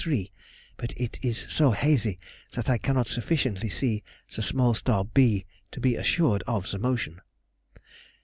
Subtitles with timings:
[0.03, 0.31] 3,
[0.77, 2.17] but it is so hazy
[2.53, 4.01] that I cannot sufficiently see
[4.35, 7.21] the small star b to be assured of the motion.